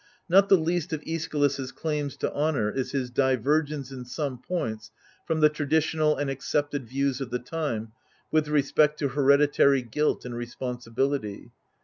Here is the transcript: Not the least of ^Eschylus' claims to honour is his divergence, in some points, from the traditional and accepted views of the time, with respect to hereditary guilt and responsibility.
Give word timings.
Not 0.27 0.49
the 0.49 0.57
least 0.57 0.93
of 0.93 1.01
^Eschylus' 1.01 1.71
claims 1.75 2.17
to 2.17 2.33
honour 2.33 2.71
is 2.71 2.91
his 2.91 3.11
divergence, 3.11 3.91
in 3.91 4.03
some 4.03 4.39
points, 4.39 4.89
from 5.27 5.41
the 5.41 5.47
traditional 5.49 6.17
and 6.17 6.27
accepted 6.27 6.87
views 6.87 7.21
of 7.21 7.29
the 7.29 7.37
time, 7.37 7.91
with 8.31 8.47
respect 8.47 8.97
to 8.97 9.09
hereditary 9.09 9.83
guilt 9.83 10.25
and 10.25 10.33
responsibility. 10.35 11.51